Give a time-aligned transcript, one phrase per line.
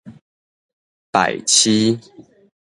[1.11, 1.99] 敗市